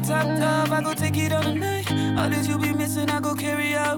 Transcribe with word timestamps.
top 0.00 0.26
up, 0.26 0.70
I 0.70 0.82
go 0.82 0.94
take 0.94 1.16
it 1.16 1.32
all 1.32 1.54
night. 1.54 1.90
All 2.18 2.28
that 2.28 2.46
you 2.48 2.58
be 2.58 2.72
missing, 2.72 3.10
I 3.10 3.20
go 3.20 3.34
carry 3.34 3.74
out. 3.74 3.89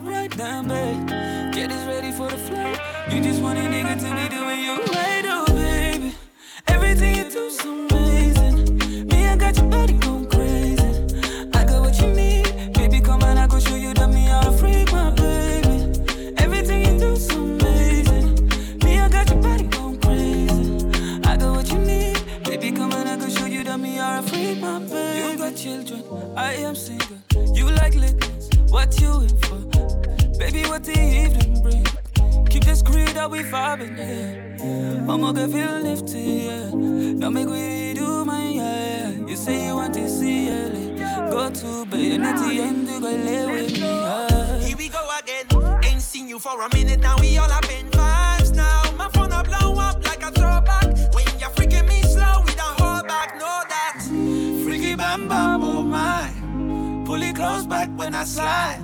Slide. 58.24 58.78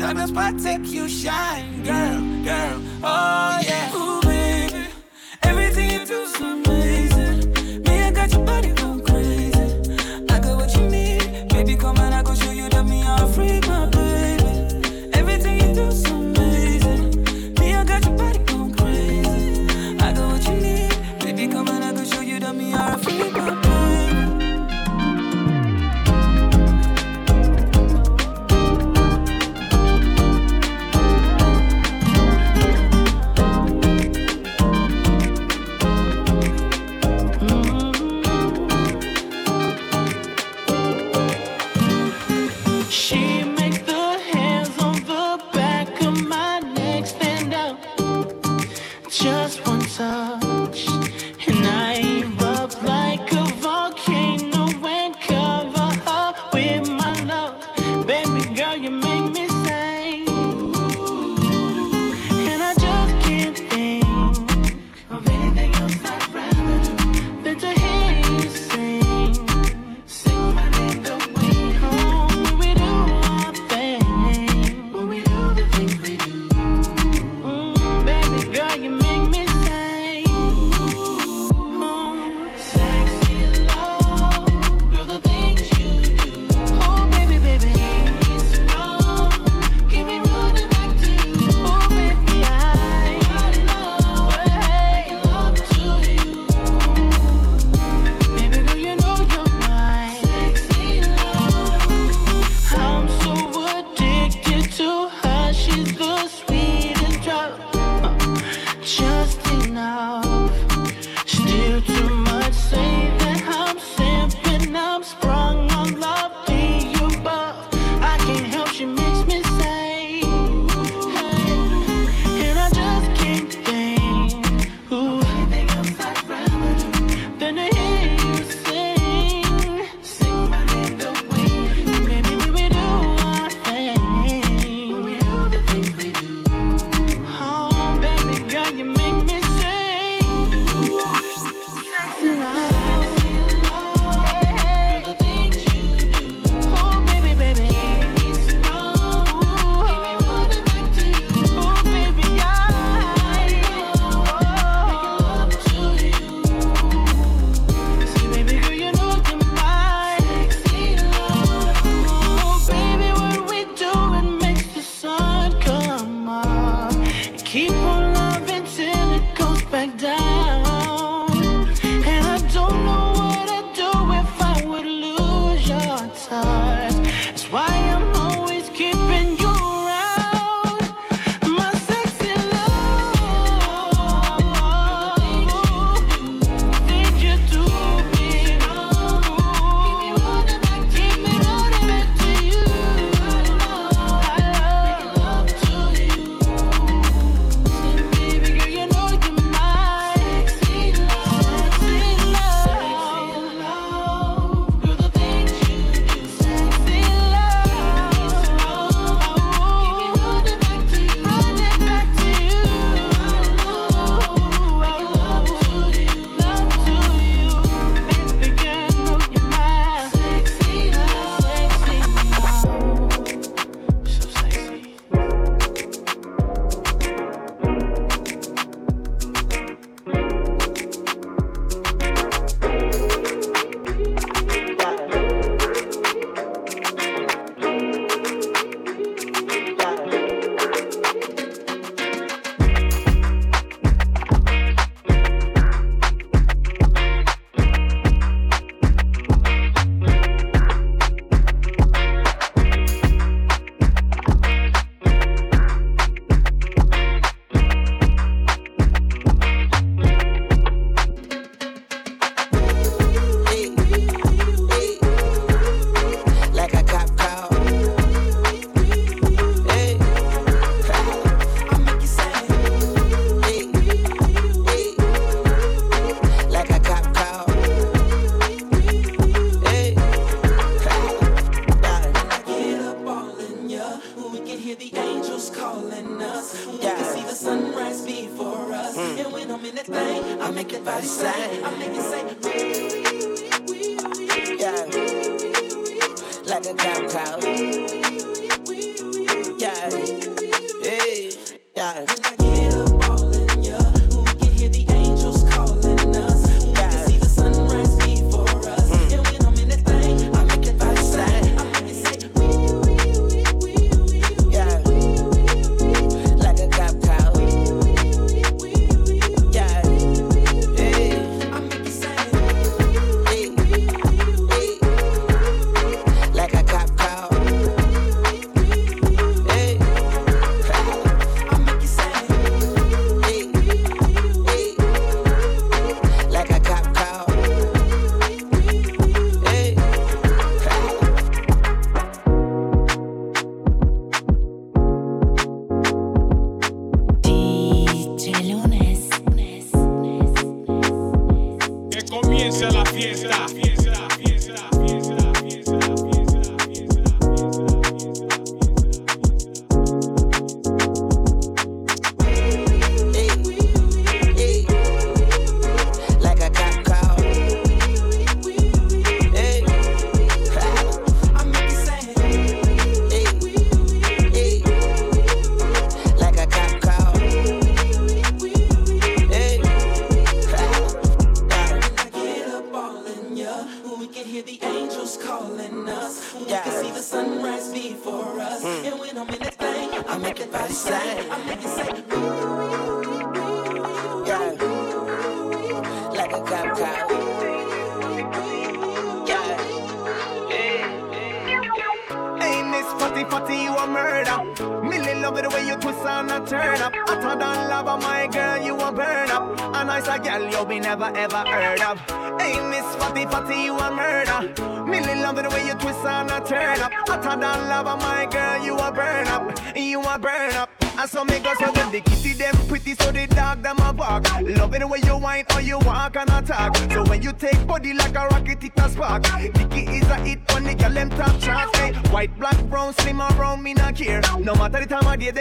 Diamonds 0.00 0.32
spot 0.32 0.58
take 0.58 0.86
you 0.92 1.08
shine, 1.08 1.84
girl, 1.84 2.20
girl. 2.44 2.82
Oh 3.04 3.60
yeah. 3.62 3.94
Ooh 3.94 4.20
baby, 4.22 4.88
everything 5.42 5.90
you 5.90 6.04
do 6.04 6.26
so 6.26 6.44
amazing. 6.44 7.82
Me, 7.82 8.02
I 8.02 8.10
got 8.10 8.32
your 8.32 8.44
body 8.44 8.72
going 8.72 9.04
crazy. 9.04 10.24
I 10.28 10.40
got 10.40 10.56
what 10.56 10.74
you 10.74 10.88
need, 10.88 11.48
baby. 11.50 11.76
Come 11.76 11.98
on. 11.98 12.13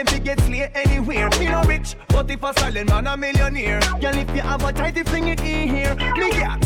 them 0.04 0.14
fi 0.14 0.20
get 0.20 0.40
slay 0.42 0.72
anywhere. 0.74 1.30
Me 1.40 1.48
no 1.48 1.62
rich, 1.64 1.96
but 2.10 2.30
if 2.30 2.44
a 2.44 2.54
silent 2.60 2.90
man 2.90 3.08
a 3.08 3.18
millionaire. 3.18 3.80
Girl, 4.02 4.18
if 4.18 4.36
you 4.36 4.42
have 4.42 4.64
a 4.64 4.74
title, 4.74 5.04
fling 5.06 5.28
it 5.28 5.40
in 5.42 5.70
here. 5.70 5.96
Me 5.96 6.30
yeah. 6.32 6.58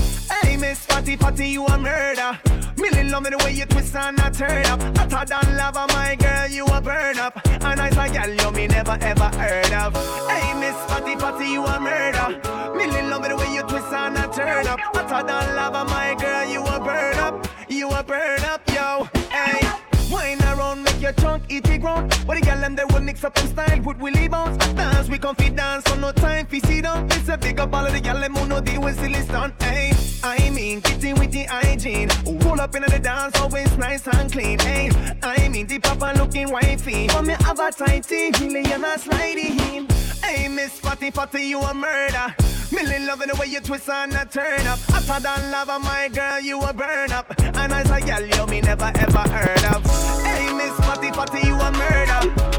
Hey, 0.41 0.57
Miss 0.57 0.85
Fatty 0.85 1.15
Fatty, 1.15 1.49
you 1.49 1.65
a 1.65 1.77
murder. 1.77 2.39
Me 2.77 2.89
love 3.03 3.23
me 3.23 3.29
the 3.31 3.37
way 3.43 3.53
you 3.53 3.65
twist 3.65 3.95
and 3.95 4.19
I 4.19 4.29
turn 4.29 4.65
up. 4.65 4.81
I 4.81 5.07
Hotter 5.07 5.25
than 5.25 5.57
lava, 5.57 5.87
my 5.93 6.15
girl, 6.15 6.47
you 6.47 6.65
a 6.65 6.81
burn 6.81 7.17
up. 7.17 7.39
And 7.45 7.79
I 7.79 7.89
say, 7.89 8.13
girl, 8.13 8.33
you 8.33 8.51
me 8.51 8.67
never 8.67 8.97
ever 9.01 9.29
heard 9.37 9.73
of. 9.73 9.95
Hey, 10.29 10.53
Miss 10.59 10.75
Fatty 10.85 11.15
Fatty, 11.15 11.47
you 11.47 11.65
a 11.65 11.79
murder. 11.79 12.27
Me 12.75 12.85
love 13.09 13.27
the 13.27 13.35
way 13.35 13.53
you 13.53 13.63
twist 13.63 13.91
and 13.91 14.17
I 14.17 14.27
turn 14.27 14.67
up. 14.67 14.79
I 14.79 15.03
Hotter 15.03 15.27
than 15.27 15.55
lava, 15.55 15.85
my 15.85 16.15
girl, 16.19 16.49
you 16.49 16.61
a 16.65 16.79
burn 16.79 17.17
up. 17.17 17.47
You 17.69 17.89
a 17.89 18.03
burn 18.03 18.41
up, 18.41 18.61
yo. 18.69 19.07
Hey, 19.29 19.67
wine 20.11 20.41
around, 20.43 20.83
make 20.83 21.01
your 21.01 21.13
tongue 21.13 21.41
eat 21.49 21.63
the 21.63 21.77
ground. 21.77 22.13
What 22.25 22.39
the 22.39 22.45
girl 22.45 22.56
them 22.67 22.75
they 22.75 22.93
will 22.93 23.01
mix 23.01 23.23
up 23.23 23.37
in 23.39 23.47
style. 23.47 23.81
Would 23.81 23.99
we 23.99 24.11
leave 24.11 24.33
out? 24.33 24.57
Dance, 24.75 25.07
we 25.07 25.17
can 25.17 25.35
confidence, 25.35 25.57
dance, 25.57 25.83
so 25.87 25.95
no 25.95 26.11
time 26.11 26.45
for 26.45 26.59
see 26.67 26.81
down. 26.81 27.05
It's 27.11 27.29
a 27.29 27.37
bigger 27.37 27.65
ball 27.65 27.85
of 27.85 27.93
the 27.93 27.99
yellow 27.99 28.29
moon, 28.29 28.49
no 28.49 28.59
deal 28.61 28.81
with 28.81 28.99
silly 28.99 29.21
stunt. 29.21 29.61
Hey, 29.61 29.93
I 30.23 30.49
mean, 30.49 30.81
kitty 30.81 31.13
with 31.13 31.31
the 31.31 31.45
hygiene. 31.45 32.09
Roll 32.25 32.59
up 32.59 32.75
in 32.75 32.83
the 32.83 32.99
dance, 32.99 33.39
always 33.39 33.75
nice 33.77 34.07
and 34.07 34.31
clean. 34.31 34.59
Hey, 34.59 34.89
I 35.23 35.47
mean, 35.49 35.67
the 35.67 35.79
papa 35.79 36.13
looking 36.17 36.51
wifey. 36.51 37.07
For 37.07 37.23
me, 37.23 37.35
have 37.39 37.59
a 37.59 37.71
tighty, 37.71 38.31
really, 38.39 38.71
and 38.71 38.83
a 38.83 38.97
slidey. 38.97 39.91
Hey, 40.23 40.47
Miss 40.47 40.79
Fatty 40.79 41.11
Fatty, 41.11 41.43
you 41.43 41.59
a 41.59 41.73
murder. 41.73 42.35
Millie 42.71 43.05
loving 43.05 43.29
the 43.29 43.35
way 43.39 43.47
you 43.47 43.61
twist 43.61 43.89
and 43.89 44.13
a 44.13 44.25
turn 44.25 44.67
up. 44.67 44.79
After 44.89 45.19
that 45.21 45.51
love 45.51 45.69
of 45.69 45.81
my 45.81 46.09
girl, 46.09 46.39
you 46.41 46.59
a 46.61 46.73
burn 46.73 47.11
up. 47.11 47.33
And 47.39 47.71
as 47.71 47.89
a 47.89 48.01
girl, 48.01 48.25
you 48.25 48.45
me 48.47 48.61
never 48.61 48.91
ever 48.95 49.25
heard 49.29 49.63
of. 49.73 49.85
Hey, 50.23 50.51
Miss 50.53 50.75
Fatty 50.85 51.11
Fatty, 51.11 51.47
you 51.47 51.55
a 51.55 51.71
murder 51.71 52.56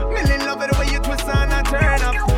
turn 1.70 2.00
up. 2.02 2.37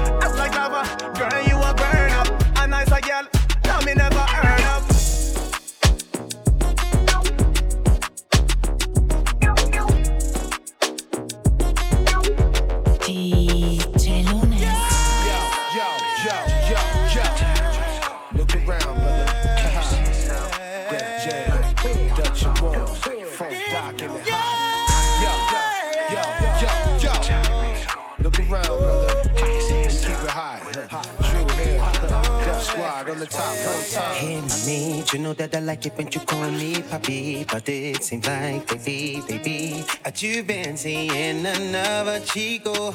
Hey, 33.33 34.41
mommy, 34.41 35.05
you 35.13 35.19
know 35.21 35.33
that 35.35 35.55
I 35.55 35.61
like 35.61 35.87
it 35.87 35.97
when 35.97 36.09
you 36.11 36.21
call 36.21 36.51
me 36.51 36.75
papi, 36.75 37.47
but 37.51 37.69
it 37.69 38.03
seems 38.03 38.27
like 38.27 38.67
they 38.67 38.79
be, 38.79 39.21
they 39.21 39.39
be. 39.39 39.85
That 40.03 40.21
you've 40.21 40.47
been 40.47 40.77
seeing 40.77 41.47
another 41.47 42.21
Chico. 42.21 42.95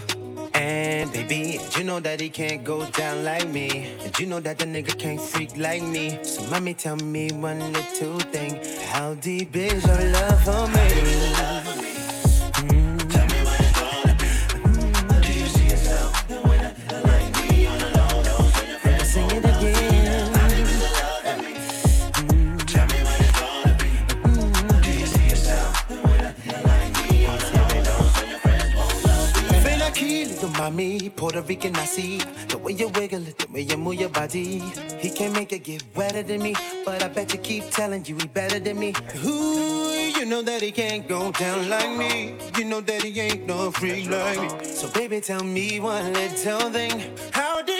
And 0.53 1.11
baby, 1.13 1.59
you 1.77 1.83
know 1.85 1.99
that 2.01 2.19
he 2.19 2.29
can't 2.29 2.63
go 2.63 2.85
down 2.91 3.23
like 3.23 3.47
me. 3.47 3.95
And 4.03 4.19
you 4.19 4.25
know 4.27 4.39
that 4.41 4.57
the 4.57 4.65
nigga 4.65 4.97
can't 4.99 5.21
freak 5.21 5.55
like 5.57 5.83
me. 5.83 6.19
So 6.23 6.43
mommy, 6.49 6.73
tell 6.73 6.97
me 6.97 7.29
one 7.31 7.71
little 7.71 8.19
thing. 8.19 8.59
How 8.87 9.13
deep 9.15 9.55
is 9.55 9.85
your 9.85 10.11
love 10.11 10.43
for 10.43 10.67
me? 10.67 11.74
melody. 34.35 34.61
He 34.99 35.09
can't 35.09 35.33
make 35.33 35.51
it 35.53 35.63
get 35.63 35.83
wetter 35.95 36.23
than 36.23 36.41
me, 36.41 36.55
but 36.85 37.03
I 37.03 37.07
bet 37.07 37.33
you 37.33 37.39
keep 37.39 37.69
telling 37.69 38.05
you 38.05 38.15
he 38.15 38.27
better 38.27 38.59
than 38.59 38.79
me. 38.79 38.93
Ooh, 39.23 40.11
you 40.17 40.25
know 40.25 40.41
that 40.41 40.61
he 40.61 40.71
can't 40.71 41.07
go 41.07 41.31
down 41.31 41.69
like 41.69 41.97
me. 41.97 42.35
You 42.57 42.65
know 42.65 42.81
that 42.81 43.03
he 43.03 43.19
ain't 43.19 43.45
no 43.45 43.71
freak 43.71 44.09
like 44.09 44.41
me. 44.41 44.65
So 44.65 44.89
baby, 44.91 45.21
tell 45.21 45.43
me 45.43 45.79
one 45.79 46.13
little 46.13 46.69
thing. 46.71 47.11
How 47.31 47.61
did 47.61 47.74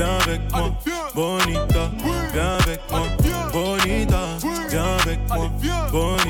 viens 0.00 0.18
avec 0.26 0.40
moi. 0.52 0.70
Bonita, 1.14 1.90
viens 2.32 2.56
avec 2.58 2.80
moi. 2.90 3.02
Bonita, 3.52 4.22
viens 4.70 4.96
avec 5.00 5.18
moi. 5.28 5.50
Bonita, 5.92 6.29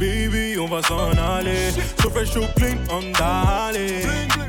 Baby, 0.00 0.58
on 0.58 0.66
va 0.66 0.80
s'en 0.80 1.10
aller. 1.18 1.72
So 2.02 2.08
fresh, 2.08 2.30
so 2.30 2.40
clean, 2.56 2.78
andale. 2.88 3.76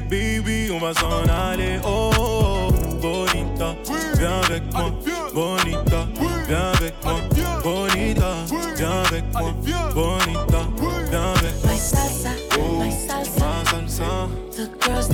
Baby, 0.10 0.72
on 0.72 0.79
va 0.79 0.93
s'en 0.93 1.27
aller. 1.27 1.77
Oh, 1.84 2.10
oh, 2.17 2.70
oh, 2.70 2.96
bonita, 3.01 3.75
viens 4.17 4.39
avec 4.46 4.63
moi. 4.72 4.91
Bonita, 5.34 6.08
viens 6.48 6.72
avec 6.74 6.93
moi. 7.03 7.15
Bonita, 7.63 8.31
viens 8.77 9.01
avec 9.03 9.24
moi. 9.34 9.53
Bonita, 9.93 10.62
viens 11.10 11.34
avec 11.34 11.63
moi. 11.63 11.74
My 11.74 11.77
salsa, 11.77 12.29
my 12.79 12.91
salsa, 12.91 14.29
The 14.55 14.70
girls 14.79 15.10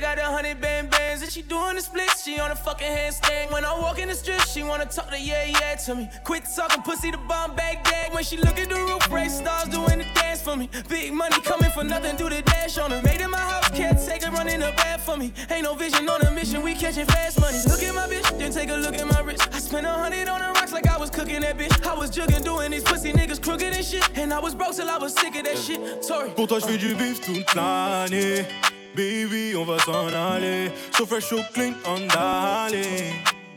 I 0.00 0.02
got 0.02 0.18
a 0.18 0.24
hundred 0.24 0.62
band 0.62 0.88
bands 0.88 1.20
and 1.20 1.30
she 1.30 1.42
doing 1.42 1.74
the 1.74 1.82
splits. 1.82 2.24
She 2.24 2.40
on 2.40 2.50
a 2.50 2.56
fucking 2.56 2.88
handstand. 2.88 3.52
When 3.52 3.66
I 3.66 3.72
walk 3.78 3.98
in 3.98 4.08
the 4.08 4.14
strip, 4.14 4.40
she 4.40 4.62
wanna 4.62 4.86
talk 4.86 5.10
the 5.10 5.20
yeah 5.20 5.44
yeah 5.44 5.74
to 5.74 5.94
me. 5.94 6.08
Quit 6.24 6.44
talking 6.56 6.82
pussy, 6.82 7.10
the 7.10 7.18
bomb 7.18 7.54
bag 7.54 7.84
gag. 7.84 8.14
When 8.14 8.24
she 8.24 8.38
look 8.38 8.58
at 8.58 8.70
the 8.70 8.76
roof, 8.76 9.12
race 9.12 9.36
stars 9.36 9.68
doing 9.68 9.98
the 9.98 10.06
dance 10.14 10.40
for 10.40 10.56
me. 10.56 10.70
Big 10.88 11.12
money 11.12 11.38
coming 11.42 11.70
for 11.72 11.84
nothing, 11.84 12.16
do 12.16 12.30
the 12.30 12.40
dash 12.40 12.78
on 12.78 12.92
her. 12.92 13.02
Made 13.02 13.20
in 13.20 13.30
my 13.30 13.36
house, 13.36 13.68
can't 13.72 13.98
take 14.00 14.24
her 14.24 14.30
running 14.30 14.60
the 14.60 14.72
bad 14.74 15.02
for 15.02 15.18
me. 15.18 15.34
Ain't 15.50 15.64
no 15.64 15.74
vision 15.74 16.08
on 16.08 16.22
a 16.22 16.30
mission, 16.30 16.62
we 16.62 16.74
catching 16.74 17.04
fast 17.04 17.38
money. 17.38 17.58
Look 17.66 17.82
at 17.82 17.94
my 17.94 18.06
bitch, 18.06 18.38
then 18.38 18.52
take 18.52 18.70
a 18.70 18.76
look 18.76 18.94
at 18.94 19.06
my 19.06 19.20
wrist. 19.20 19.52
I 19.52 19.58
spent 19.58 19.84
a 19.84 19.90
hundred 19.90 20.30
on 20.30 20.40
the 20.40 20.46
rocks 20.58 20.72
like 20.72 20.86
I 20.86 20.96
was 20.96 21.10
cooking 21.10 21.42
that 21.42 21.58
bitch. 21.58 21.76
I 21.86 21.92
was 21.92 22.10
jugging, 22.10 22.42
doing 22.42 22.70
these 22.70 22.84
pussy 22.84 23.12
niggas 23.12 23.42
crooked 23.42 23.70
and 23.70 23.84
shit. 23.84 24.08
And 24.16 24.32
I 24.32 24.38
was 24.38 24.54
broke 24.54 24.74
till 24.74 24.88
I 24.88 24.96
was 24.96 25.12
sick 25.12 25.36
of 25.36 25.44
that 25.44 25.58
shit. 25.58 26.02
Sorry. 26.02 26.30
Pour 26.30 26.46
toi, 26.46 26.58
je 26.58 26.64
fais 26.64 26.78
du 26.78 26.94
bif 26.94 27.20
toute 27.20 27.54
l'année. 27.54 28.46
Baby, 28.94 29.54
on 29.56 29.64
va 29.64 29.78
s'en 29.78 30.08
aller. 30.08 30.70
So 30.96 31.06
fresh, 31.06 31.26
so 31.26 31.38
clean, 31.54 31.74
andale. 31.86 32.82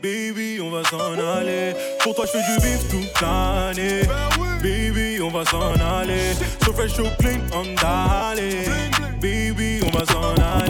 Baby, 0.00 0.60
on 0.60 0.70
va 0.70 0.84
s'en 0.84 1.14
aller. 1.18 1.74
Pour 2.02 2.14
toi, 2.14 2.24
je 2.26 2.32
fais 2.32 2.44
du 2.52 2.60
bif 2.60 2.88
toute 2.88 3.20
l'année. 3.20 4.02
Baby, 4.62 5.20
on 5.20 5.30
va 5.30 5.44
s'en 5.44 5.72
aller. 5.74 6.34
So 6.64 6.72
fresh, 6.72 6.92
so 6.94 7.04
clean, 7.18 7.40
andale. 7.52 8.64
Baby, 9.20 9.80
on 9.84 9.90
va 9.98 10.04
s'en 10.06 10.34
aller. 10.34 10.63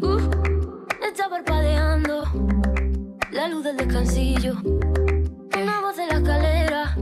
Uh, 0.00 0.18
está 1.06 1.28
parpadeando 1.30 2.24
la 3.32 3.48
luz 3.48 3.64
del 3.64 3.76
descansillo. 3.76 4.54
Una 4.62 5.80
voz 5.80 5.96
de 5.96 6.06
la 6.06 6.14
escalera, 6.18 6.96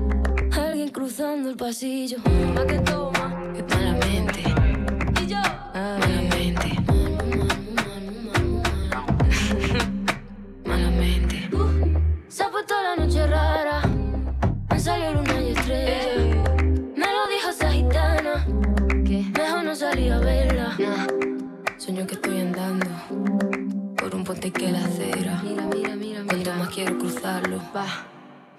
alguien 0.52 0.88
cruzando 0.90 1.50
el 1.50 1.56
pasillo. 1.56 2.18
Ma 2.54 2.64
que 2.66 2.78
toma, 2.80 3.52
que 3.52 3.62
malamente. 3.62 4.53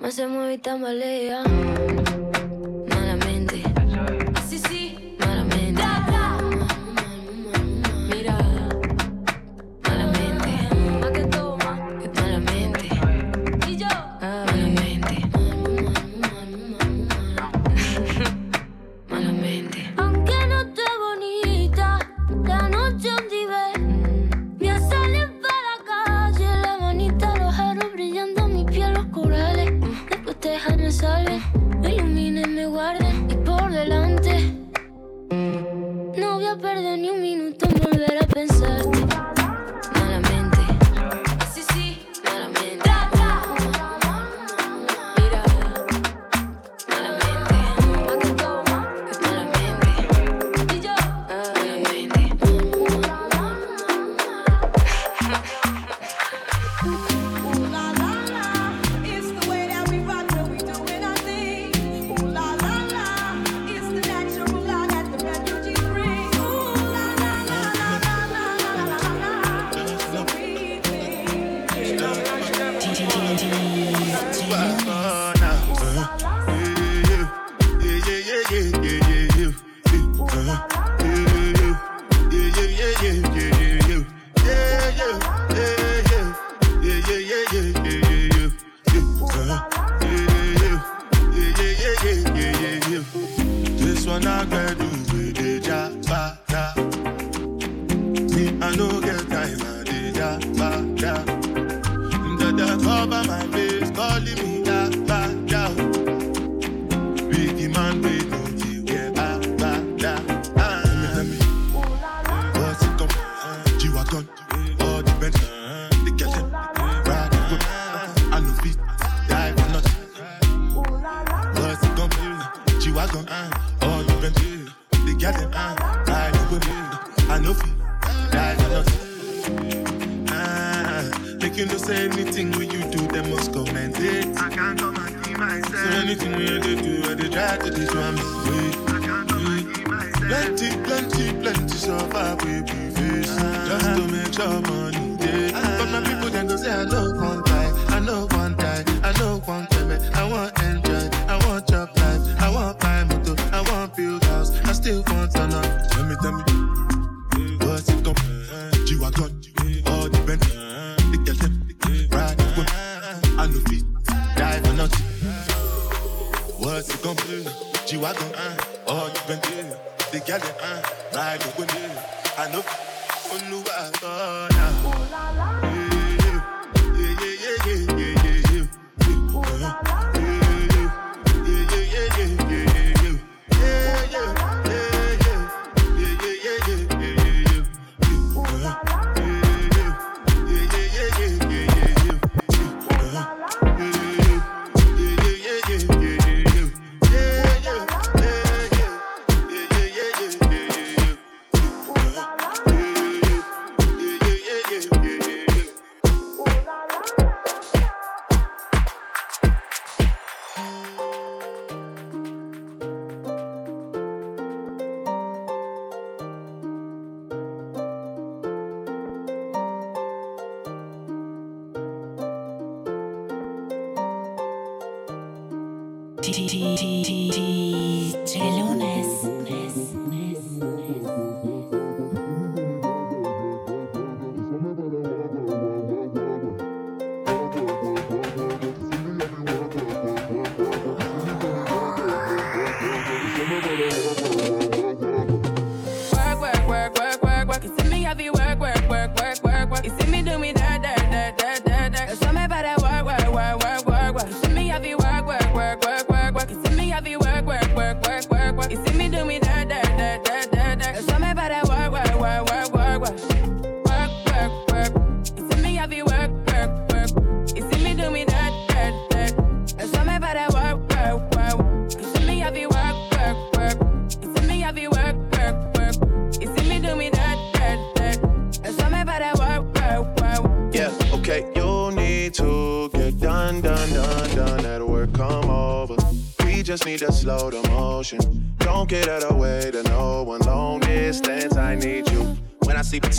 me 0.06 0.10
hace 0.10 0.28
muy 0.28 0.60
tambalea. 0.60 1.42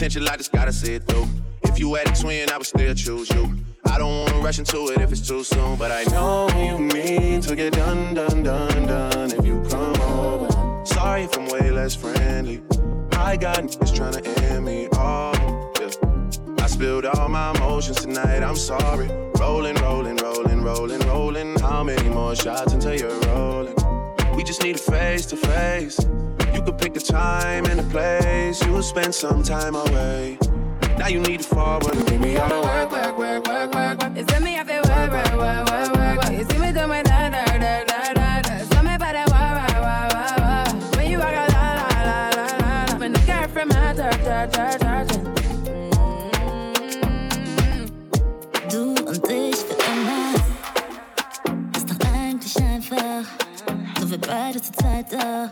potential, 0.07 0.33
I 0.33 0.37
just 0.37 0.53
gotta 0.53 0.73
see 0.73 0.95
it 0.95 1.03
through. 1.05 1.27
If 1.65 1.81
you 1.81 1.95
had 1.95 2.09
a 2.09 2.13
twin, 2.21 2.49
I 2.51 2.57
would 2.59 2.67
still 2.67 2.95
choose 2.95 3.29
you. 3.31 3.57
I 3.87 3.99
don't 3.99 4.25
wanna 4.25 4.39
rush 4.39 4.61
into 4.61 4.89
it 4.91 5.01
if 5.01 5.11
it's 5.11 5.27
too 5.27 5.43
soon. 5.43 5.66
Du 48.71 48.91
und 49.07 49.31
ich 49.31 49.57
für 49.57 49.77
ist 51.75 51.89
doch 51.89 51.97
eigentlich 52.15 52.57
einfach, 52.59 53.25
nur 53.99 54.11
wir 54.11 54.19
beide 54.19 54.61
zur 54.61 54.75
Zeit 54.75 55.11
da. 55.11 55.51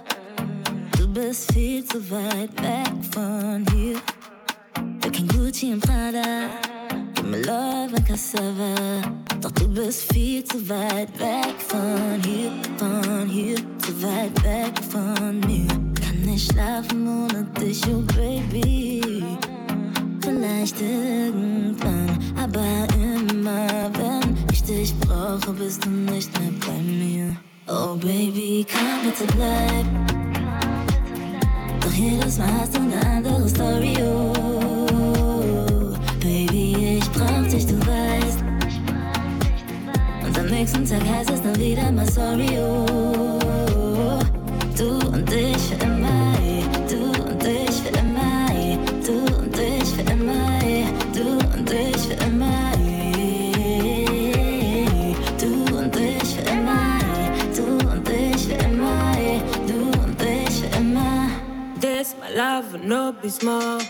Du 0.98 1.08
bist 1.08 1.50
viel 1.54 1.82
zu 1.86 1.98
weit 2.10 2.50
weg 2.60 2.92
von 3.10 3.64
hier. 3.72 3.96
Wir 5.00 5.10
kein 5.10 5.28
Gucci 5.28 5.72
und 5.72 5.80
Prada, 5.80 6.50
Love 7.22 7.96
and 7.96 8.06
Cassava. 8.06 9.00
Doch 9.40 9.52
du 9.52 9.66
bist 9.66 10.12
viel 10.12 10.44
zu 10.44 10.68
weit 10.68 11.18
weg 11.18 11.54
von 11.68 12.22
hier, 12.22 12.52
von 12.76 13.30
hier, 13.30 13.56
zu 13.78 14.02
weit 14.02 14.44
weg 14.44 14.78
von 14.90 15.40
mir. 15.40 15.83
nicht 16.34 16.52
schlafen 16.52 17.06
ohne 17.06 17.44
dich, 17.60 17.80
oh 17.86 18.02
Baby. 18.16 19.00
Vielleicht 20.20 20.80
irgendwann, 20.80 22.18
aber 22.36 22.86
immer 22.96 23.90
wenn 23.94 24.36
ich 24.52 24.62
dich 24.64 24.92
brauche, 24.98 25.52
bist 25.52 25.84
du 25.84 25.90
nicht 25.90 26.30
mehr 26.40 26.50
bei 26.66 26.82
mir. 26.82 27.36
Oh 27.68 27.94
Baby, 27.94 28.66
komm 28.68 29.04
bitte 29.04 29.32
bleib. 29.36 29.86
Doch 31.80 31.92
jedes 31.92 32.38
Mal 32.38 32.52
hast 32.60 32.74
du 32.74 32.80
eine 32.80 33.06
andere 33.06 33.48
Story, 33.48 33.96
oh. 34.02 34.32
Baby, 36.20 36.98
ich 36.98 37.10
brauch 37.12 37.46
dich, 37.48 37.66
du 37.66 37.78
weißt. 37.86 38.42
Und 40.26 40.38
am 40.38 40.46
nächsten 40.46 40.84
Tag 40.84 41.02
heißt 41.08 41.30
es 41.30 41.42
dann 41.42 41.56
wieder 41.60 41.92
mal 41.92 42.10
sorry, 42.10 42.58
oh. 42.58 43.43
love, 62.54 62.84
no 62.84 63.10
be 63.10 63.28
small. 63.28 63.80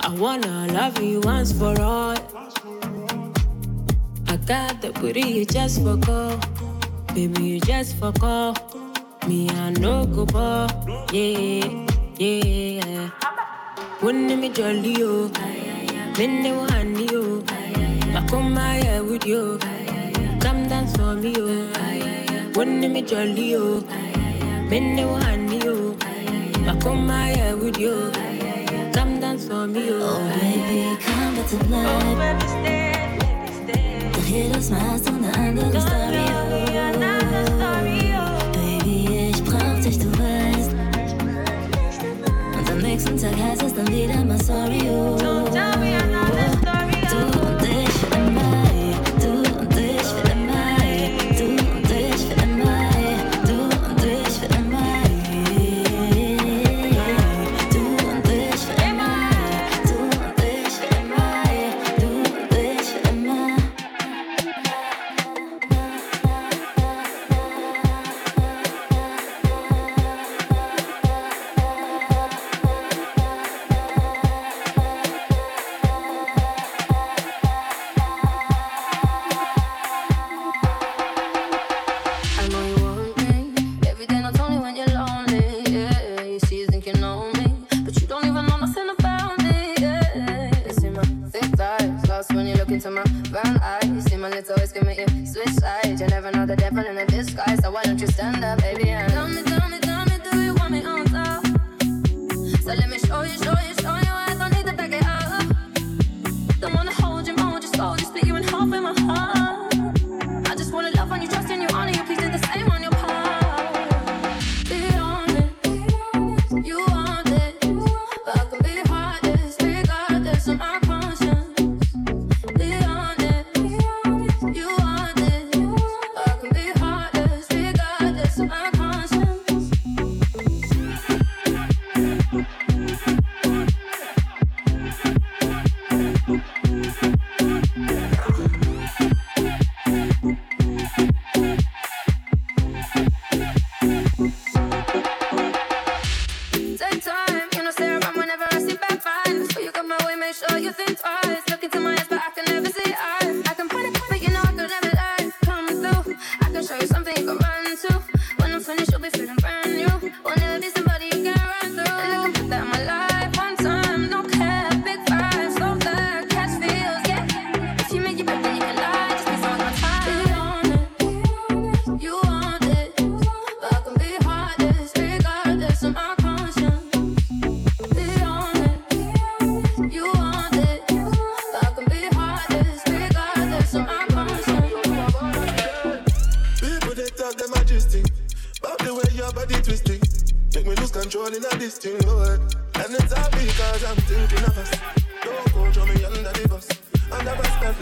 I 0.00 0.08
wanna 0.22 0.66
love 0.72 0.96
you 1.02 1.20
once 1.20 1.52
for 1.52 1.74
all. 1.78 2.16
I 4.32 4.36
got 4.50 4.80
the 4.80 4.90
booty 4.98 5.24
you 5.36 5.44
just 5.44 5.82
forgot. 5.82 6.38
Baby, 7.14 7.42
you 7.50 7.60
just 7.60 7.96
forgot. 7.96 8.52
Me, 9.28 9.50
I 9.50 9.70
know 9.82 10.06
go 10.06 10.24
ball. 10.24 10.68
Yeah, 11.12 11.68
yeah. 12.16 13.10
Wouldn't 14.02 14.40
me 14.40 14.48
jolly, 14.48 14.96
oh. 15.00 15.28
Then 16.16 16.42
they 16.44 16.52
want 16.52 16.98
you. 17.12 17.44
I 18.18 18.26
come 18.30 18.54
my 18.54 18.76
hair 18.84 19.04
with 19.04 19.26
you. 19.26 19.58
Come 20.40 20.66
dance 20.70 20.96
for 20.96 21.14
me, 21.14 21.34
oh. 21.36 22.52
Wouldn't 22.56 22.90
me 22.94 23.02
jolly, 23.02 23.54
oh. 23.56 23.84
Men 24.70 24.96
they 24.96 25.04
want 25.04 25.62
you 25.62 25.83
on 26.86 27.06
my 27.06 27.28
head 27.28 27.58
with 27.58 27.78
you. 27.78 28.10
Come 28.92 29.20
dance 29.20 29.46
for 29.46 29.66
me, 29.66 29.88
oh. 29.90 30.00
oh 30.02 30.18
baby, 30.40 30.96
come 31.02 31.36
back 31.36 31.48
tonight. 31.48 32.16
Oh, 32.16 32.34
the 34.12 34.20
hidden 34.20 34.62
smiles 34.62 35.00
don't 35.02 35.24
oh. 35.24 35.70
the 35.70 35.80
story, 35.80 36.24
oh. 38.16 38.52
Baby, 38.52 39.30
ich 39.30 39.44
brauch 39.44 39.80
dich, 39.82 39.98
du 39.98 40.10
weißt. 40.18 40.72
Und 42.58 42.70
am 42.70 42.78
nächsten 42.78 43.16
Tag 43.18 43.36
heißt 43.36 43.62
es 43.62 43.74
dann 43.74 43.88
wieder 43.88 44.24
mal 44.24 44.42
sorry, 44.42 44.88
oh. 44.88 45.44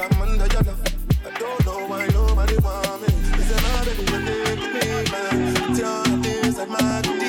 I'm 0.02 0.20
under 0.20 0.46
your 0.46 0.62
love. 0.64 0.82
I 1.24 1.38
don't 1.38 1.64
know 1.64 1.86
why 1.86 2.06
nobody 2.08 2.56
want 2.58 3.02
me. 3.02 3.08
It's 3.38 3.52
a 3.52 3.84
baby 3.84 4.10
when 4.10 4.24
they 4.24 4.56
be 4.56 5.10
mine. 5.12 5.70
It's 5.70 6.24
things 6.24 6.56
that 6.56 6.68
my 6.68 7.21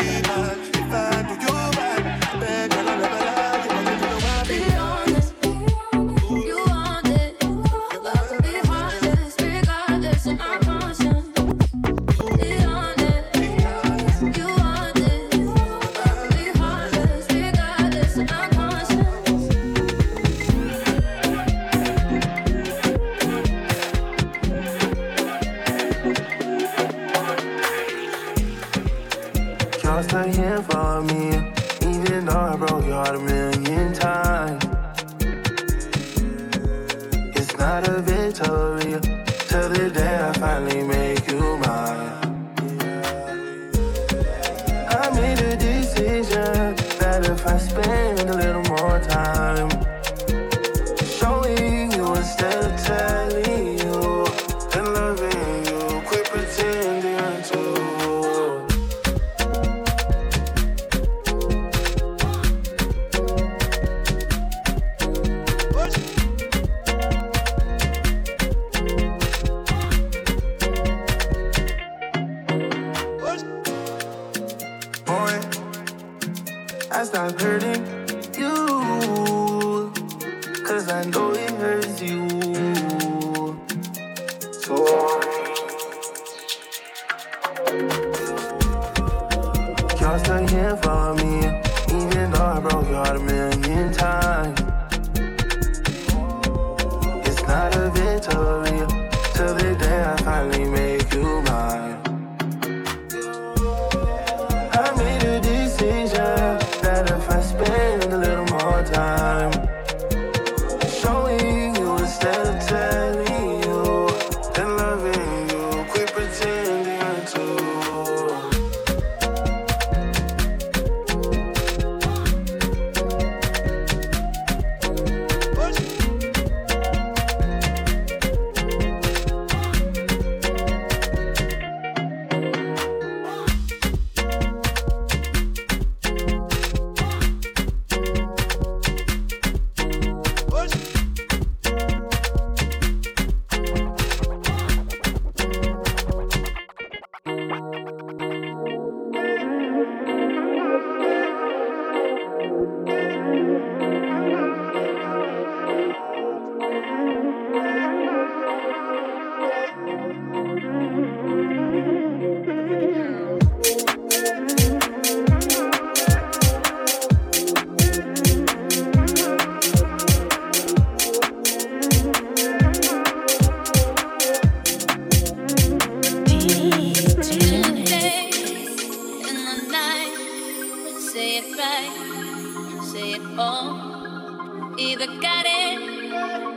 it 183.13 183.21
all. 183.37 183.69
Oh, 183.75 184.75
either 184.77 185.05
got 185.21 185.45
it 185.45 185.79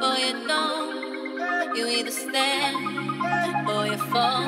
or 0.02 0.16
you 0.24 0.46
don't. 0.48 1.76
You 1.76 1.86
either 1.86 2.10
stand 2.10 2.76
or 3.68 3.86
you 3.86 3.98
fall. 4.12 4.46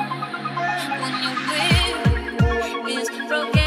When 1.01 1.13
your 1.23 1.35
will 1.49 2.99
is 2.99 3.09
broken. 3.27 3.58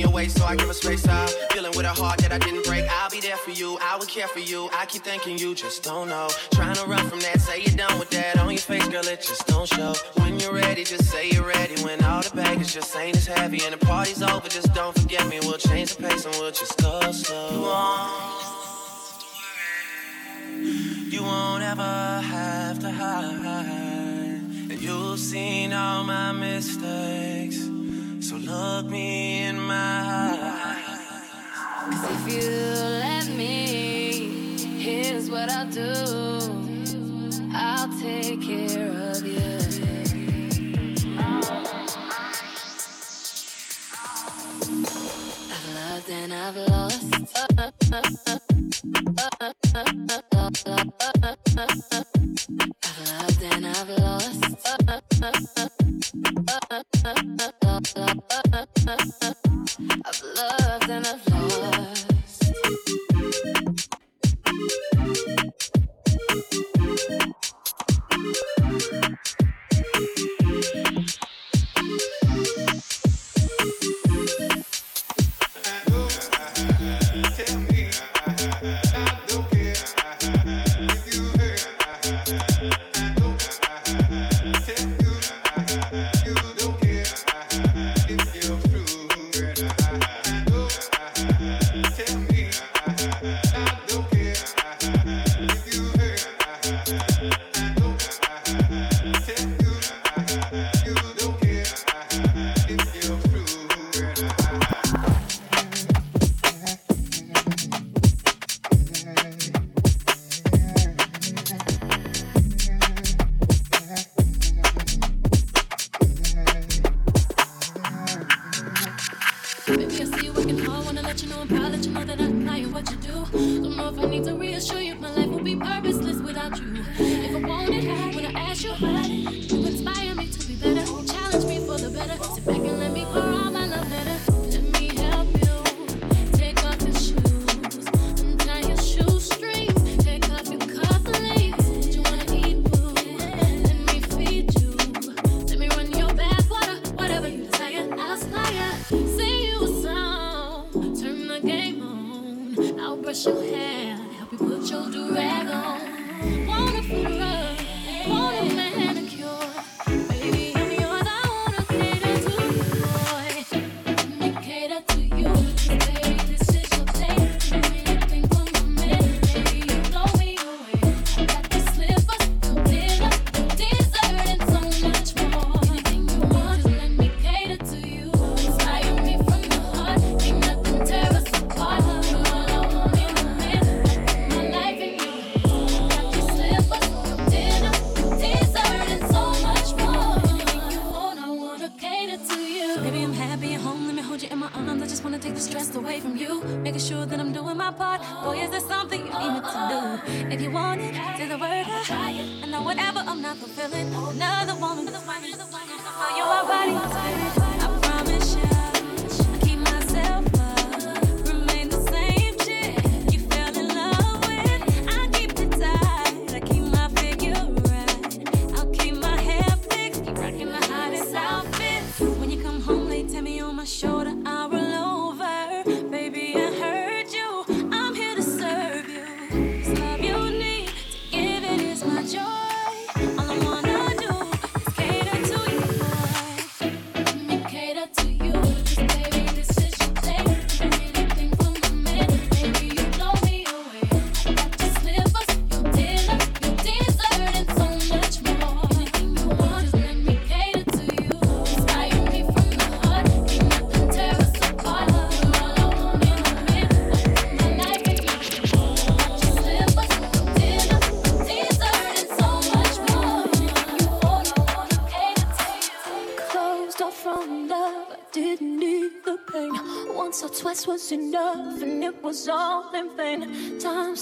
me 0.00 0.06
away, 0.10 0.28
so 0.28 0.44
I 0.44 0.56
give 0.56 0.70
a 0.70 0.74
space. 0.74 1.06
I'm 1.08 1.28
dealing 1.50 1.72
with 1.76 1.86
a 1.86 1.94
heart 2.00 2.18
that 2.18 2.32
I 2.32 2.38
didn't 2.38 2.64
break. 2.64 2.84
I'll 2.88 3.10
be 3.10 3.20
there 3.20 3.36
for 3.36 3.50
you, 3.50 3.78
I 3.80 3.96
will 3.96 4.06
care 4.06 4.28
for 4.28 4.38
you. 4.38 4.68
I 4.72 4.86
keep 4.86 5.02
thinking 5.02 5.38
you 5.38 5.54
just 5.54 5.82
don't 5.82 6.08
know. 6.08 6.28
Trying 6.52 6.76
to 6.76 6.86
run 6.86 7.08
from 7.08 7.20
that, 7.20 7.40
say 7.40 7.62
you're 7.62 7.76
done 7.76 7.98
with 7.98 8.10
that. 8.10 8.38
On 8.38 8.50
your 8.50 8.58
face, 8.58 8.86
girl, 8.88 9.06
it 9.06 9.20
just 9.20 9.46
don't 9.46 9.68
show. 9.68 9.94
When 10.14 10.38
you're 10.40 10.54
ready, 10.54 10.84
just 10.84 11.04
say 11.04 11.30
you're 11.30 11.46
ready. 11.46 11.82
When 11.82 12.02
all 12.04 12.22
the 12.22 12.34
baggage 12.34 12.74
just 12.74 12.94
ain't 12.96 13.16
as 13.16 13.26
heavy 13.26 13.60
and 13.64 13.74
the 13.74 13.84
party's 13.86 14.22
over, 14.22 14.48
just 14.48 14.72
don't 14.74 14.96
forget 14.98 15.26
me. 15.28 15.38
We'll 15.40 15.58
change 15.58 15.96
the 15.96 16.02
pace 16.02 16.24
and 16.24 16.34
we'll 16.36 16.52
just 16.52 16.76
go 16.78 17.12
slow. 17.12 17.50
You 20.60 21.20
you 21.20 21.22
won't 21.22 21.62
ever 21.62 22.22
have 22.34 22.78
to 22.78 22.90
hide. 22.90 24.40
And 24.70 24.80
you've 24.80 25.18
seen 25.18 25.72
all 25.72 26.04
my 26.04 26.32
mistakes. 26.32 27.79
So 28.30 28.36
look 28.36 28.86
me 28.86 29.42
in 29.46 29.58
my 29.58 29.74
eyes. 29.74 30.84
Cause 31.84 32.04
if 32.12 32.32
you 32.32 32.48
let 32.48 33.26
me, 33.26 34.56
here's 34.78 35.28
what 35.28 35.50
I'll 35.50 35.66
do 35.66 35.92
I'll 37.52 37.88
take 38.00 38.40
care 38.40 38.88
of 39.10 39.26
you. 39.26 39.58
I've 45.50 45.66
loved 45.74 46.10
and 46.10 46.32
I've 46.32 46.56
lost. 46.68 47.10
I've 53.00 53.08
loved 53.08 53.42
and 53.42 53.66
I've 53.66 53.88
lost. 53.98 54.44
I've 60.04 60.22
loved 60.36 60.90
and 60.90 61.06
I've 61.06 61.28
lost. 61.28 61.29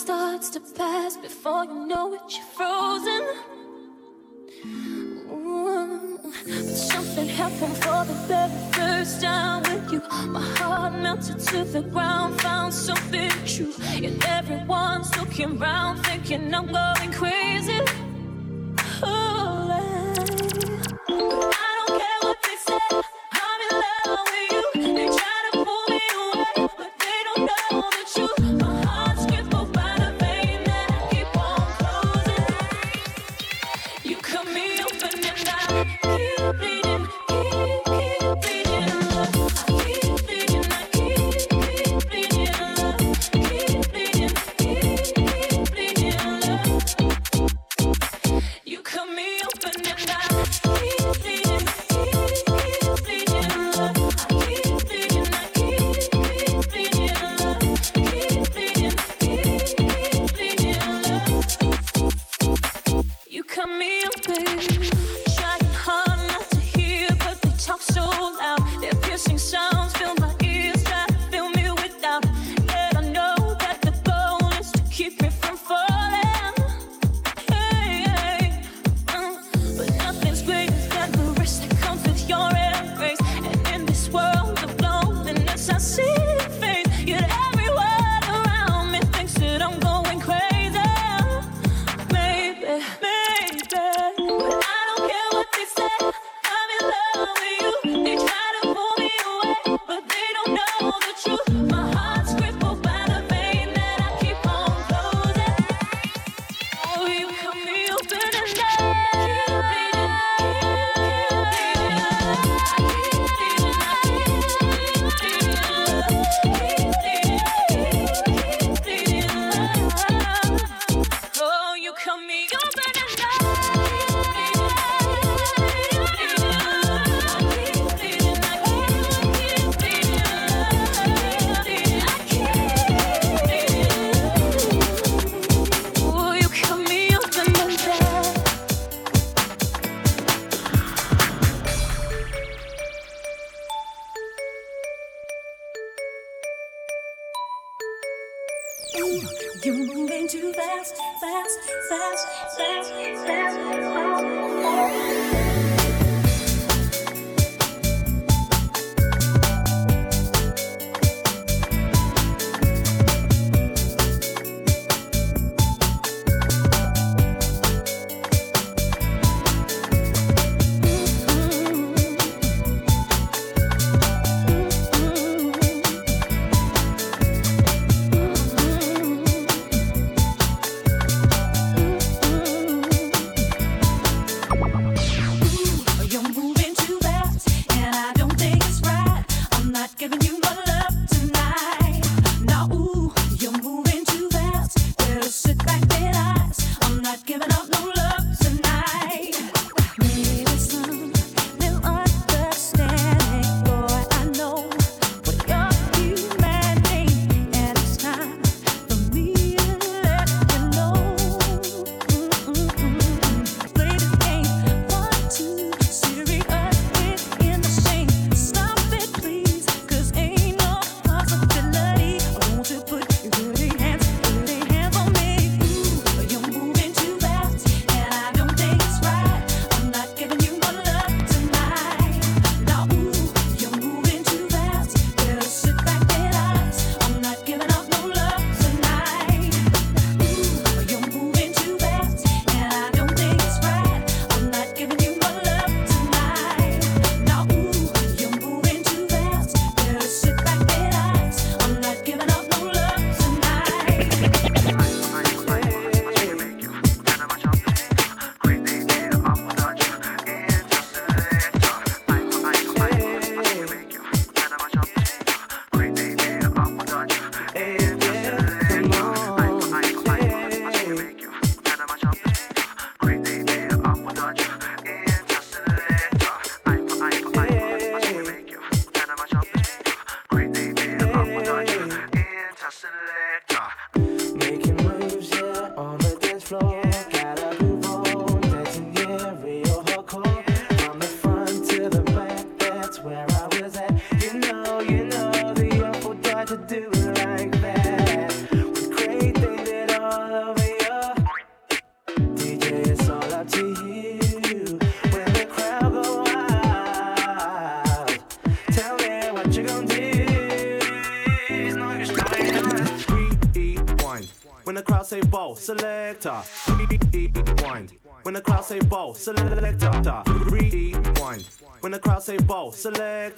starts 0.09 0.49
to 0.49 0.59
pass 0.75 1.19
before 1.19 1.67
you 1.67 1.87
know 1.87 2.15
it, 2.15 2.21
you're 2.31 2.43
frozen. 2.57 3.23
Ooh. 5.31 6.19
But 6.47 6.65
something 6.65 7.29
happened 7.29 7.77
for 7.77 8.07
the 8.07 8.17
very 8.27 8.51
first 8.73 9.21
time 9.21 9.65
with 9.65 9.93
you. 9.93 10.01
My 10.29 10.41
heart 10.57 10.95
melted 10.95 11.39
to 11.41 11.63
the 11.63 11.83
ground, 11.83 12.41
found 12.41 12.73
something 12.73 13.31
true. 13.45 13.75
And 14.03 14.25
everyone's 14.25 15.15
looking 15.19 15.59
round, 15.59 16.03
thinking 16.07 16.55
I'm 16.55 16.73
going 16.73 17.13
crazy. 17.13 18.08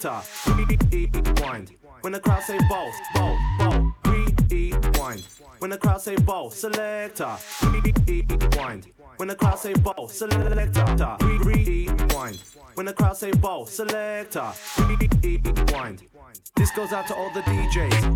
Selector. 0.01 0.91
Rewind. 0.91 1.71
When 2.01 2.13
the 2.13 2.19
crowd 2.19 2.43
say 2.43 2.57
ball, 2.67 2.91
ball, 3.13 3.37
ball. 3.59 3.93
Rewind. 4.05 5.27
When 5.59 5.69
the 5.69 5.77
crowd 5.77 6.01
say 6.01 6.15
ball, 6.15 6.49
selector. 6.49 7.37
Rewind. 7.61 8.87
When 9.17 9.27
the 9.27 9.35
crowd 9.35 9.59
say 9.59 9.73
ball, 9.73 10.07
selector. 10.07 11.17
Rewind. 11.21 12.43
When 12.73 12.85
the 12.85 12.93
crowd 12.93 13.17
say 13.17 13.31
ball, 13.31 13.65
selector. 13.67 14.51
Rewind. 14.79 16.03
This 16.55 16.71
goes 16.71 16.91
out 16.91 17.07
to 17.07 17.15
all 17.15 17.31
the 17.33 17.41
DJs. 17.41 18.10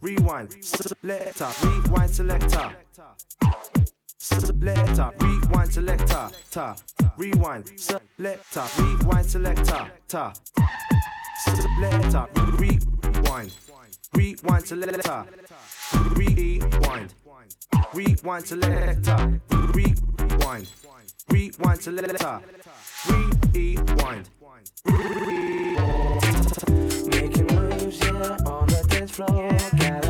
Rewind 0.00 0.64
selector. 0.64 1.48
Rewind 1.62 2.10
selector. 2.10 2.76
Selector. 4.18 5.10
Rewind 5.20 5.72
selector. 5.72 6.30
Ta. 6.50 6.76
Rewind 7.16 7.68
selector. 7.76 8.64
Rewind 8.78 9.26
selector. 9.26 9.90
Ta. 10.06 10.32
Selector. 11.44 12.26
Rewind. 12.58 13.52
Rewind 14.14 14.66
selector. 14.66 15.24
Rewind. 16.14 17.14
Rewind 17.92 18.46
selector. 18.46 19.40
Rewind. 19.50 20.68
Rewind 21.28 21.82
selector. 21.82 22.40
Rewind. 23.08 24.30
Making 27.08 27.46
moves, 27.46 27.98
yeah, 28.00 28.36
on 28.46 28.68
floor. 29.18 29.50
Gotta 29.74 30.07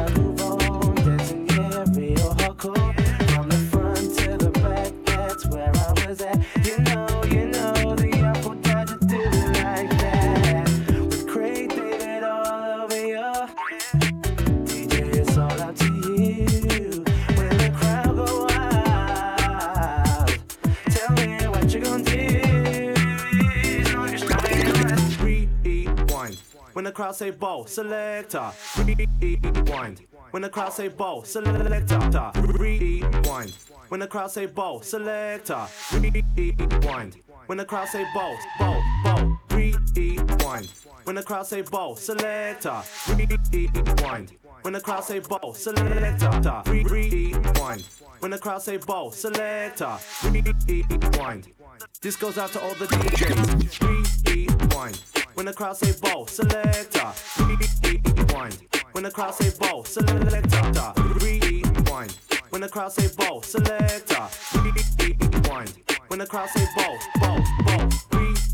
the 26.89 26.93
crowd 26.93 27.15
say 27.15 27.31
ball, 27.31 27.67
selector. 27.67 28.51
Rewind. 28.79 30.01
When 30.31 30.41
the 30.41 30.49
crowd 30.49 30.73
say 30.73 30.89
ball, 30.89 31.23
selector. 31.23 32.31
Rewind. 32.35 33.53
When 33.89 34.01
the 34.01 34.07
crowd 34.07 34.31
say 34.31 34.47
ball, 34.47 34.81
selector. 34.81 35.67
Rewind. 35.93 37.17
When 37.45 37.59
the 37.59 37.67
crowd 37.67 37.89
say 37.89 38.07
ball, 38.15 38.35
ball, 38.59 38.83
ball. 39.05 39.39
Rewind. 39.51 40.73
When 41.05 41.17
the 41.17 41.23
crowd 41.23 41.47
say 41.47 41.61
ball, 41.61 41.95
selector. 41.95 42.81
Rewind. 43.09 44.33
When 44.63 44.73
the 44.73 44.81
crowd 44.81 45.05
say 45.05 45.19
ball, 45.19 45.53
selector. 45.53 46.63
Rewind. 46.65 47.85
When 48.21 48.31
the 48.31 48.39
crowd 48.39 48.63
say 48.63 48.79
ball, 48.79 49.11
selector. 49.11 49.99
Rewind. 50.25 51.53
This 52.01 52.17
goes 52.17 52.39
out 52.39 52.53
to 52.53 52.63
all 52.63 52.75
the 52.77 52.87
DJs. 52.87 54.25
Rewind. 54.27 55.18
When 55.39 55.47
the 55.47 55.53
crowd 55.53 55.77
say 55.77 55.93
ball, 56.01 56.27
selector. 56.27 57.13
Rewind. 57.39 58.59
When 58.91 59.05
the 59.05 59.11
crowd 59.13 59.35
say 59.35 59.57
ball, 59.57 59.85
selector. 59.85 60.93
Rewind. 61.21 62.19
When 62.51 62.61
the 62.61 62.69
crowd 62.69 62.91
say 62.91 63.07
ball, 63.17 63.41
selector. 63.43 64.27
Rewind. 64.55 65.75
When 66.09 66.19
the 66.19 66.27
crowd 66.27 66.49
say 66.49 66.67
ball, 66.75 66.99
ball, 67.21 67.41
ball. 67.65 67.89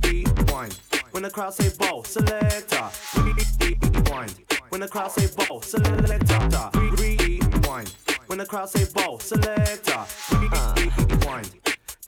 Rewind. 0.05 0.79
When 1.13 1.23
the 1.23 1.31
crowd 1.31 1.55
say 1.55 1.71
ball, 1.79 2.05
selector. 2.05 2.91
Rewind. 3.17 4.35
When 4.69 4.83
the 4.83 4.89
crowd 4.89 5.11
say 5.11 5.27
ball, 5.35 5.63
selector. 5.63 6.71
Rewind. 6.75 7.95
When 8.27 8.37
the 8.37 8.45
crowd 8.47 8.69
say 8.69 8.85
ball, 8.93 9.19
selector. 9.21 10.05
Rewind. 10.33 11.64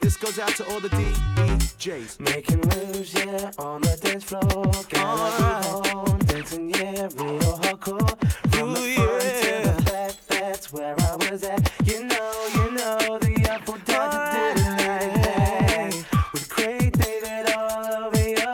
This 0.06 0.16
goes 0.16 0.38
out 0.38 0.50
to 0.50 0.64
all 0.70 0.78
the 0.78 0.88
DJs. 0.88 2.20
Making 2.20 2.60
moves, 2.60 3.12
yeah, 3.12 3.50
on 3.58 3.80
the 3.80 3.98
dance 4.00 4.22
floor. 4.22 4.70
Gotta 4.88 5.96
on, 5.96 6.18
dancing, 6.20 6.70
yeah, 6.70 7.08
real 7.16 7.58
hardcore. 7.58 8.16
From 8.54 8.74
the 8.74 8.94
front 8.94 9.20
to 9.20 9.82
the 9.82 9.90
back, 9.90 10.12
that's 10.28 10.72
where 10.72 10.94
I 10.96 11.16
was 11.16 11.42
at. 11.42 11.72
You 11.84 12.04
know, 12.04 12.48
you 12.54 12.70
know, 12.70 13.18
the 13.18 13.48
Artful 13.50 13.78
Dodger 13.84 14.30
do 14.30 14.62
it 14.62 14.86
like 14.86 15.14
that. 15.24 16.32
With 16.32 16.48
Craig 16.50 16.96
David 16.96 17.52
all 17.56 18.04
over 18.04 18.28
you. 18.28 18.46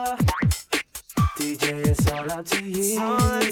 DJ, 1.37 1.85
it's 1.85 2.11
all 2.11 2.31
up 2.31 2.45
to 2.47 2.63
you. 2.67 2.99
All 2.99 3.11
up 3.11 3.29
to 3.29 3.37
you. 3.37 3.42